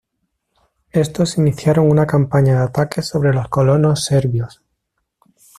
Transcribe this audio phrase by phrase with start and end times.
[0.89, 4.63] Estos iniciaron una campaña de ataques sobre los colonos serbios.